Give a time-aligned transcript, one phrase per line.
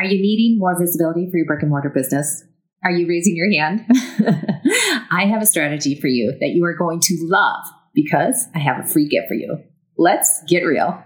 [0.00, 2.42] Are you needing more visibility for your brick and mortar business?
[2.82, 3.84] Are you raising your hand?
[5.10, 7.62] I have a strategy for you that you are going to love
[7.92, 9.62] because I have a free gift for you.
[9.98, 11.04] Let's get real.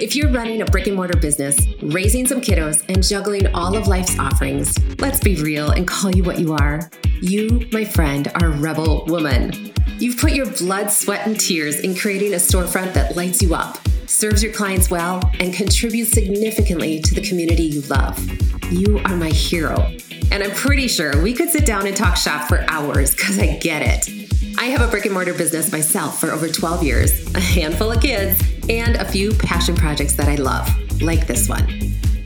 [0.00, 3.86] If you're running a brick and mortar business, raising some kiddos, and juggling all of
[3.86, 6.90] life's offerings, let's be real and call you what you are.
[7.20, 9.72] You, my friend, are a rebel woman.
[10.00, 13.78] You've put your blood, sweat, and tears in creating a storefront that lights you up
[14.18, 18.18] serves your clients well, and contributes significantly to the community you love.
[18.72, 19.76] You are my hero.
[20.32, 23.56] And I'm pretty sure we could sit down and talk shop for hours because I
[23.58, 24.58] get it.
[24.58, 28.02] I have a brick and mortar business myself for over 12 years, a handful of
[28.02, 30.68] kids, and a few passion projects that I love,
[31.00, 31.68] like this one.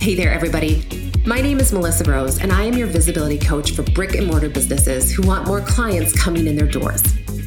[0.00, 1.10] Hey there, everybody.
[1.26, 4.48] My name is Melissa Rose, and I am your visibility coach for brick and mortar
[4.48, 7.02] businesses who want more clients coming in their doors.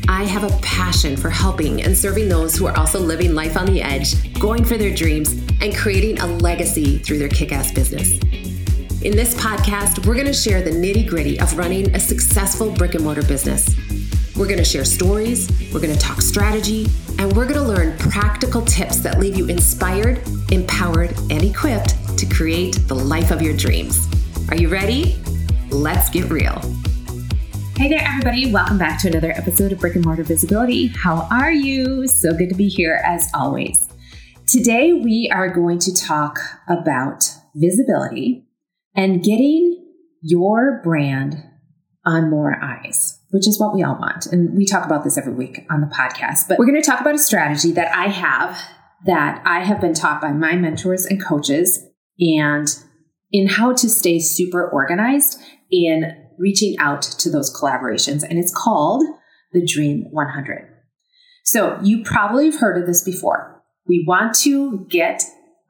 [0.08, 3.66] I have a passion for helping and serving those who are also living life on
[3.66, 5.32] the edge, going for their dreams,
[5.62, 8.12] and creating a legacy through their kick ass business.
[9.02, 12.94] In this podcast, we're going to share the nitty gritty of running a successful brick
[12.94, 13.68] and mortar business.
[14.36, 17.98] We're going to share stories, we're going to talk strategy, and we're going to learn
[17.98, 23.56] practical tips that leave you inspired, empowered, and equipped to create the life of your
[23.58, 24.08] dreams.
[24.50, 25.20] Are you ready?
[25.72, 26.62] Let's get real.
[27.78, 28.54] Hey there, everybody.
[28.54, 30.88] Welcome back to another episode of Brick and Mortar Visibility.
[30.88, 32.08] How are you?
[32.08, 33.90] So good to be here as always.
[34.48, 38.48] Today, we are going to talk about visibility
[38.96, 41.44] and getting your brand
[42.06, 44.26] on more eyes, which is what we all want.
[44.28, 46.48] And we talk about this every week on the podcast.
[46.48, 48.58] But we're going to talk about a strategy that I have
[49.06, 51.86] that I have been taught by my mentors and coaches
[52.20, 52.74] and
[53.34, 59.04] in how to stay super organized in reaching out to those collaborations, and it's called
[59.52, 60.70] the Dream 100.
[61.44, 63.64] So you probably have heard of this before.
[63.88, 65.24] We want to get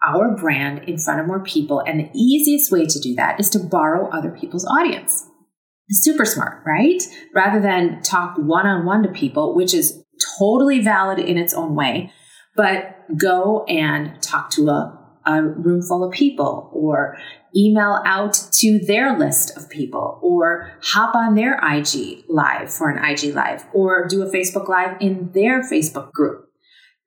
[0.05, 3.49] our brand in front of more people, and the easiest way to do that is
[3.51, 5.27] to borrow other people's audience.
[5.89, 7.03] Super smart, right?
[7.33, 10.03] Rather than talk one on one to people, which is
[10.39, 12.11] totally valid in its own way,
[12.55, 17.17] but go and talk to a a room full of people or
[17.55, 23.03] email out to their list of people or hop on their IG live for an
[23.03, 26.49] IG live or do a Facebook live in their Facebook group.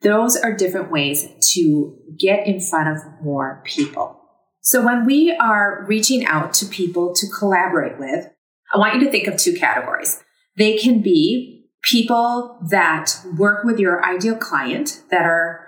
[0.02, 4.20] Those are different ways to get in front of more people.
[4.60, 8.26] So when we are reaching out to people to collaborate with,
[8.72, 10.22] I want you to think of two categories.
[10.56, 15.64] They can be people that work with your ideal client that are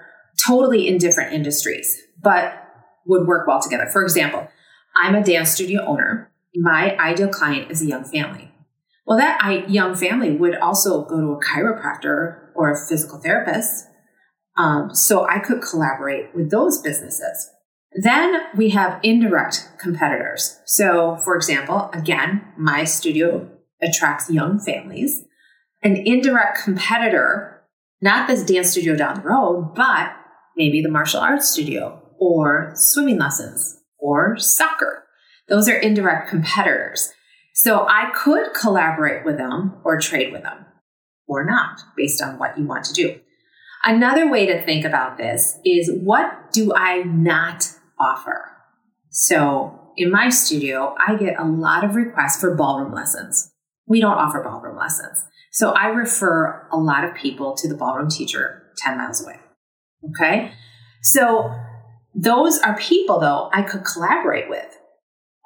[0.47, 2.53] totally in different industries but
[3.07, 3.87] would work well together.
[3.87, 4.49] For example,
[4.97, 6.31] I'm a dance studio owner.
[6.55, 8.51] My ideal client is a young family.
[9.07, 13.87] Well, that young family would also go to a chiropractor or a physical therapist.
[14.57, 17.51] Um, so I could collaborate with those businesses.
[17.93, 20.61] Then we have indirect competitors.
[20.67, 23.49] So, for example, again, my studio
[23.83, 25.25] attracts young families.
[25.83, 27.63] An indirect competitor,
[28.01, 30.13] not this dance studio down the road, but
[30.57, 35.05] maybe the martial arts studio or swimming lessons or soccer.
[35.49, 37.13] Those are indirect competitors.
[37.55, 40.67] So I could collaborate with them or trade with them
[41.27, 43.21] or not based on what you want to do.
[43.85, 47.69] Another way to think about this is what do I not
[47.99, 48.51] offer?
[49.11, 53.51] So in my studio, I get a lot of requests for ballroom lessons.
[53.87, 55.25] We don't offer ballroom lessons.
[55.53, 59.41] So I refer a lot of people to the ballroom teacher 10 miles away.
[60.11, 60.53] Okay.
[61.03, 61.53] So
[62.15, 64.77] those are people, though, I could collaborate with.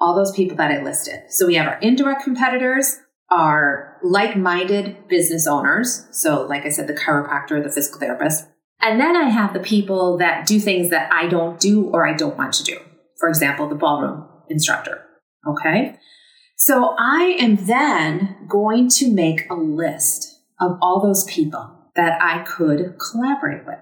[0.00, 1.20] All those people that I listed.
[1.30, 2.98] So we have our indirect competitors,
[3.30, 6.06] our like minded business owners.
[6.10, 8.46] So, like I said, the chiropractor, the physical therapist.
[8.80, 12.12] And then I have the people that do things that I don't do or I
[12.12, 12.78] don't want to do.
[13.18, 15.04] For example, the ballroom instructor.
[15.46, 15.96] Okay.
[16.56, 22.42] So I am then going to make a list of all those people that I
[22.42, 23.80] could collaborate with.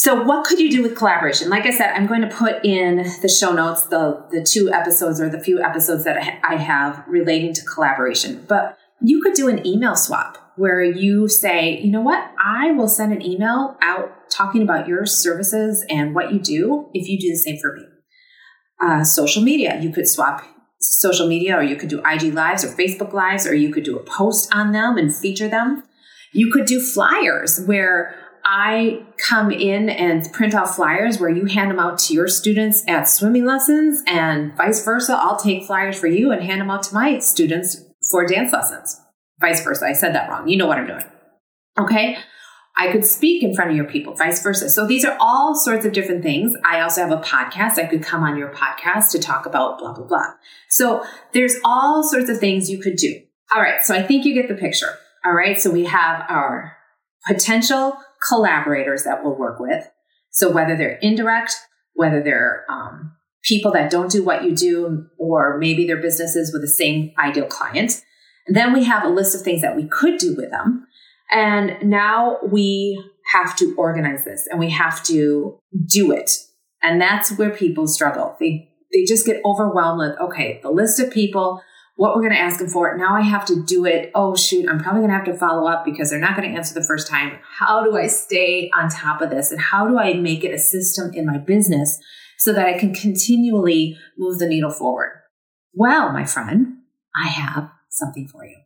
[0.00, 1.50] So what could you do with collaboration?
[1.50, 5.20] Like I said, I'm going to put in the show notes the the two episodes
[5.20, 8.46] or the few episodes that I have relating to collaboration.
[8.48, 12.88] But you could do an email swap where you say, you know what, I will
[12.88, 17.28] send an email out talking about your services and what you do if you do
[17.28, 17.84] the same for me.
[18.82, 20.42] Uh, social media, you could swap
[20.80, 23.98] social media or you could do IG lives or Facebook lives or you could do
[23.98, 25.82] a post on them and feature them.
[26.32, 31.70] You could do flyers where I come in and print out flyers where you hand
[31.70, 35.16] them out to your students at swimming lessons and vice versa.
[35.16, 37.80] I'll take flyers for you and hand them out to my students
[38.10, 39.00] for dance lessons.
[39.40, 39.86] Vice versa.
[39.86, 40.48] I said that wrong.
[40.48, 41.04] You know what I'm doing.
[41.78, 42.18] Okay.
[42.76, 44.68] I could speak in front of your people, vice versa.
[44.68, 46.52] So these are all sorts of different things.
[46.64, 47.78] I also have a podcast.
[47.78, 50.26] I could come on your podcast to talk about blah, blah, blah.
[50.70, 53.14] So there's all sorts of things you could do.
[53.54, 53.80] All right.
[53.84, 54.98] So I think you get the picture.
[55.24, 55.56] All right.
[55.56, 56.76] So we have our
[57.28, 59.88] potential collaborators that we'll work with.
[60.30, 61.54] So whether they're indirect,
[61.94, 63.12] whether they're um,
[63.42, 67.46] people that don't do what you do, or maybe they're businesses with the same ideal
[67.46, 68.02] client.
[68.46, 70.86] And then we have a list of things that we could do with them.
[71.30, 73.02] And now we
[73.32, 76.32] have to organize this and we have to do it.
[76.82, 78.36] And that's where people struggle.
[78.40, 81.62] They they just get overwhelmed with, okay, the list of people,
[82.00, 82.96] what we're going to ask them for.
[82.96, 84.10] Now I have to do it.
[84.14, 86.56] Oh, shoot, I'm probably going to have to follow up because they're not going to
[86.56, 87.38] answer the first time.
[87.58, 89.50] How do I stay on top of this?
[89.50, 92.00] And how do I make it a system in my business
[92.38, 95.12] so that I can continually move the needle forward?
[95.74, 96.78] Well, my friend,
[97.14, 98.56] I have something for you.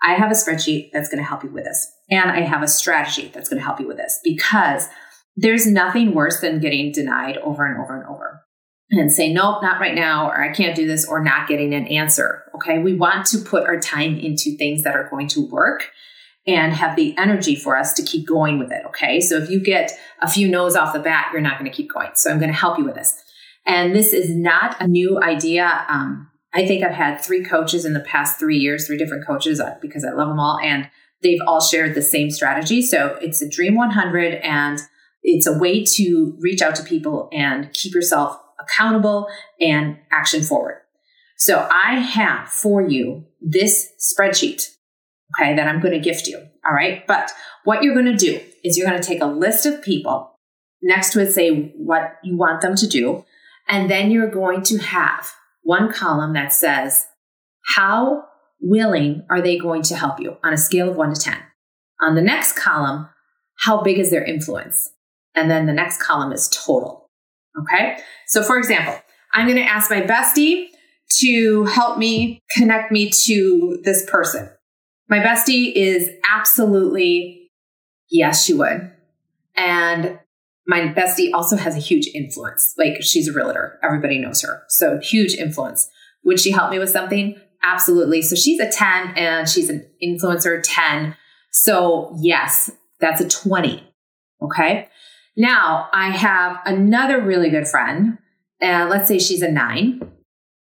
[0.00, 1.90] I have a spreadsheet that's going to help you with this.
[2.12, 4.86] And I have a strategy that's going to help you with this because
[5.34, 8.33] there's nothing worse than getting denied over and over and over
[8.90, 11.86] and say, nope, not right now, or I can't do this, or not getting an
[11.86, 12.44] answer.
[12.54, 12.78] Okay.
[12.78, 15.90] We want to put our time into things that are going to work
[16.46, 18.82] and have the energy for us to keep going with it.
[18.88, 19.20] Okay.
[19.20, 21.92] So if you get a few no's off the bat, you're not going to keep
[21.92, 22.10] going.
[22.14, 23.16] So I'm going to help you with this.
[23.66, 25.86] And this is not a new idea.
[25.88, 29.58] Um, I think I've had three coaches in the past three years, three different coaches
[29.58, 30.58] uh, because I love them all.
[30.62, 30.90] And
[31.22, 32.82] they've all shared the same strategy.
[32.82, 34.80] So it's a Dream 100 and
[35.22, 39.28] it's a way to reach out to people and keep yourself accountable
[39.60, 40.80] and action forward.
[41.36, 44.62] So I have for you this spreadsheet,
[45.36, 46.38] okay, that I'm going to gift you.
[46.66, 47.06] All right.
[47.06, 47.32] But
[47.64, 50.38] what you're going to do is you're going to take a list of people
[50.82, 53.24] next to it, say what you want them to do.
[53.68, 55.32] And then you're going to have
[55.62, 57.06] one column that says,
[57.74, 58.24] How
[58.60, 61.36] willing are they going to help you on a scale of one to 10?
[62.02, 63.08] On the next column,
[63.60, 64.90] how big is their influence?
[65.34, 67.03] And then the next column is total.
[67.58, 67.98] Okay.
[68.26, 68.94] So, for example,
[69.32, 70.68] I'm going to ask my bestie
[71.20, 74.50] to help me connect me to this person.
[75.08, 77.50] My bestie is absolutely,
[78.10, 78.90] yes, she would.
[79.56, 80.18] And
[80.66, 82.74] my bestie also has a huge influence.
[82.78, 83.78] Like she's a realtor.
[83.82, 84.62] Everybody knows her.
[84.68, 85.88] So huge influence.
[86.24, 87.36] Would she help me with something?
[87.62, 88.22] Absolutely.
[88.22, 91.16] So she's a 10 and she's an influencer 10.
[91.52, 92.70] So yes,
[93.00, 93.82] that's a 20.
[94.42, 94.88] Okay.
[95.36, 98.18] Now I have another really good friend.
[98.60, 100.00] And let's say she's a nine.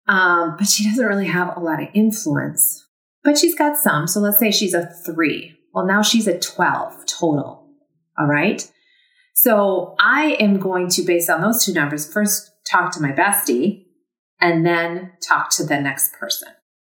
[0.08, 2.86] Um, but she doesn't really have a lot of influence,
[3.24, 4.08] but she's got some.
[4.08, 5.56] So let's say she's a three.
[5.74, 7.70] Well, now she's a 12 total.
[8.18, 8.70] All right.
[9.34, 13.86] So I am going to, based on those two numbers, first talk to my bestie
[14.40, 16.50] and then talk to the next person.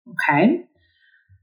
[0.08, 0.64] Okay.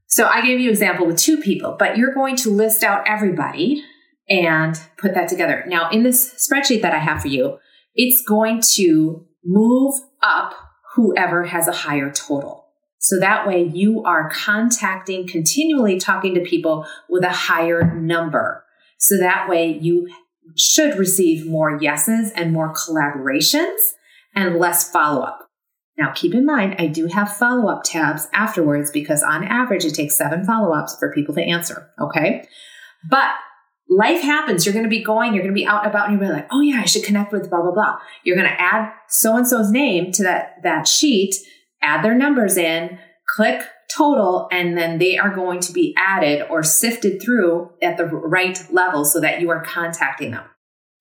[0.06, 3.08] So I gave you an example with two people, but you're going to list out
[3.08, 3.82] everybody
[4.28, 5.64] and put that together.
[5.66, 7.58] Now in this spreadsheet that I have for you,
[7.94, 10.54] it's going to move up
[10.94, 12.66] whoever has a higher total.
[12.98, 18.64] So that way you are contacting, continually talking to people with a higher number.
[18.98, 20.08] So that way you
[20.56, 23.78] should receive more yeses and more collaborations
[24.34, 25.48] and less follow up.
[25.98, 29.94] Now, keep in mind, I do have follow up tabs afterwards because on average, it
[29.94, 31.90] takes seven follow ups for people to answer.
[32.00, 32.46] Okay.
[33.10, 33.34] But
[33.96, 34.64] life happens.
[34.64, 36.48] You're going to be going, you're going to be out and about, and you're like,
[36.50, 37.98] oh, yeah, I should connect with blah, blah, blah.
[38.24, 41.34] You're going to add so and so's name to that, that sheet,
[41.82, 43.62] add their numbers in, click
[43.96, 48.58] total, and then they are going to be added or sifted through at the right
[48.72, 50.44] level so that you are contacting them.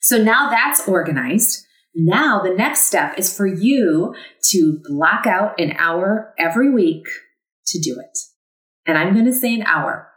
[0.01, 1.65] So now that's organized.
[1.93, 4.15] Now the next step is for you
[4.49, 7.05] to block out an hour every week
[7.67, 8.17] to do it.
[8.85, 10.07] And I'm going to say an hour.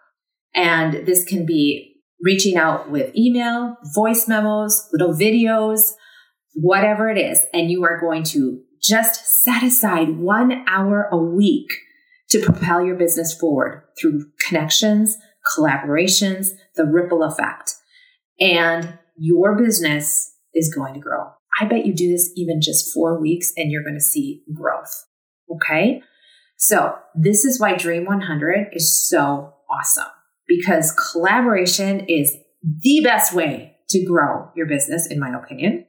[0.55, 5.93] And this can be reaching out with email, voice memos, little videos,
[6.55, 7.45] whatever it is.
[7.53, 11.69] And you are going to just set aside one hour a week
[12.31, 15.17] to propel your business forward through connections,
[15.57, 17.75] collaborations, the ripple effect.
[18.41, 21.31] And your business is going to grow.
[21.61, 25.05] I bet you do this even just four weeks and you're going to see growth.
[25.51, 26.03] Okay.
[26.57, 30.14] So this is why Dream 100 is so awesome
[30.47, 35.87] because collaboration is the best way to grow your business, in my opinion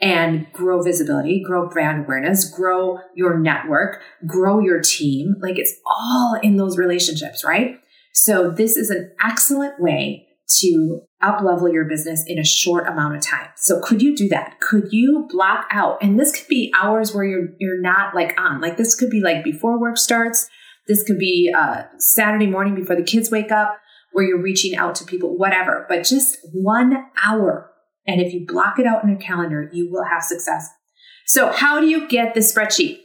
[0.00, 5.34] and grow visibility, grow brand awareness, grow your network, grow your team.
[5.40, 7.80] Like it's all in those relationships, right?
[8.14, 10.26] So this is an excellent way
[10.60, 13.48] to up level your business in a short amount of time.
[13.56, 14.60] So could you do that?
[14.60, 15.98] Could you block out?
[16.00, 18.60] And this could be hours where you're you're not like on.
[18.60, 20.48] Like this could be like before work starts.
[20.86, 23.78] This could be uh, Saturday morning before the kids wake up.
[24.12, 27.70] Where you're reaching out to people, whatever, but just one hour.
[28.06, 30.68] And if you block it out in your calendar, you will have success.
[31.26, 32.98] So, how do you get the spreadsheet?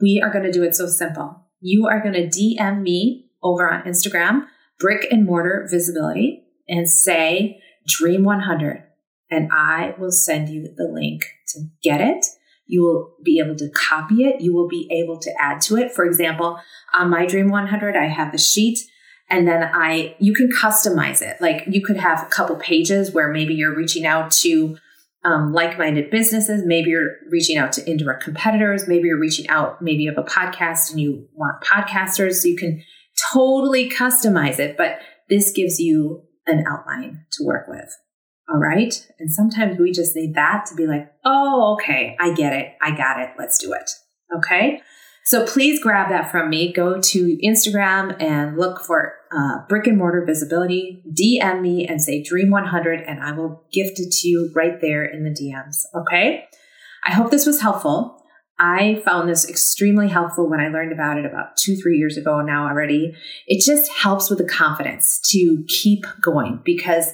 [0.00, 1.44] We are going to do it so simple.
[1.60, 4.46] You are going to DM me over on Instagram,
[4.78, 8.84] brick and mortar visibility, and say Dream 100.
[9.30, 12.24] And I will send you the link to get it.
[12.66, 14.40] You will be able to copy it.
[14.40, 15.92] You will be able to add to it.
[15.92, 16.58] For example,
[16.94, 18.78] on my Dream 100, I have the sheet
[19.30, 21.40] and then I, you can customize it.
[21.40, 24.78] Like you could have a couple pages where maybe you're reaching out to
[25.24, 26.62] um, like-minded businesses.
[26.64, 28.88] Maybe you're reaching out to indirect competitors.
[28.88, 29.82] Maybe you're reaching out.
[29.82, 32.34] Maybe you have a podcast and you want podcasters.
[32.34, 32.82] So you can
[33.32, 34.76] totally customize it.
[34.76, 37.94] But this gives you an outline to work with.
[38.48, 38.94] All right.
[39.18, 42.74] And sometimes we just need that to be like, oh, okay, I get it.
[42.80, 43.30] I got it.
[43.38, 43.90] Let's do it.
[44.34, 44.80] Okay.
[45.28, 46.72] So please grab that from me.
[46.72, 51.02] Go to Instagram and look for uh, brick and mortar visibility.
[51.06, 55.04] DM me and say Dream 100, and I will gift it to you right there
[55.04, 55.84] in the DMs.
[55.94, 56.46] Okay.
[57.04, 58.24] I hope this was helpful.
[58.58, 62.40] I found this extremely helpful when I learned about it about two, three years ago
[62.40, 63.14] now already.
[63.46, 67.12] It just helps with the confidence to keep going because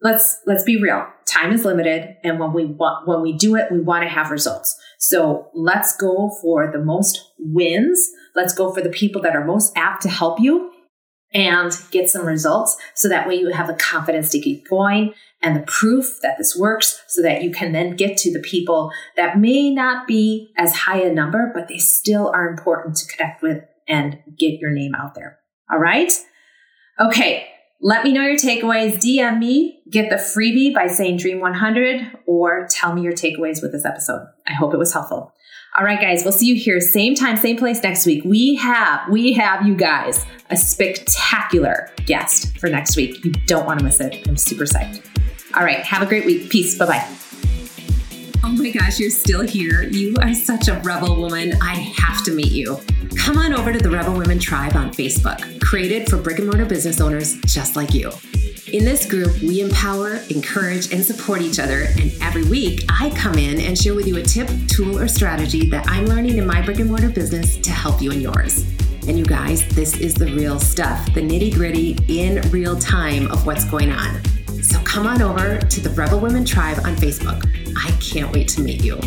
[0.00, 1.06] let's let's be real.
[1.26, 4.30] Time is limited and when we want when we do it we want to have
[4.30, 4.78] results.
[4.98, 8.08] So let's go for the most wins.
[8.34, 10.72] Let's go for the people that are most apt to help you
[11.34, 15.12] and get some results so that way you have the confidence to keep going
[15.42, 18.90] and the proof that this works so that you can then get to the people
[19.14, 23.42] that may not be as high a number but they still are important to connect
[23.42, 25.38] with and get your name out there.
[25.70, 26.12] All right?
[26.98, 27.48] Okay
[27.80, 28.96] let me know your takeaways.
[28.96, 33.72] DM me, get the freebie by saying Dream 100, or tell me your takeaways with
[33.72, 34.26] this episode.
[34.46, 35.32] I hope it was helpful.
[35.78, 38.24] All right, guys, we'll see you here, same time, same place next week.
[38.24, 43.24] We have, we have you guys a spectacular guest for next week.
[43.24, 44.26] You don't want to miss it.
[44.26, 45.04] I'm super psyched.
[45.54, 46.50] All right, have a great week.
[46.50, 46.76] Peace.
[46.76, 47.08] Bye bye.
[48.42, 49.82] Oh my gosh, you're still here.
[49.82, 51.52] You are such a rebel woman.
[51.60, 52.80] I have to meet you.
[53.18, 56.64] Come on over to the Rebel Women Tribe on Facebook, created for brick and mortar
[56.64, 58.10] business owners just like you.
[58.72, 61.88] In this group, we empower, encourage, and support each other.
[61.98, 65.68] And every week, I come in and share with you a tip, tool, or strategy
[65.68, 68.64] that I'm learning in my brick and mortar business to help you in yours.
[69.06, 73.44] And you guys, this is the real stuff, the nitty gritty in real time of
[73.46, 74.22] what's going on.
[74.62, 77.44] So come on over to the Rebel Women Tribe on Facebook.
[77.76, 78.98] I can't wait to meet you.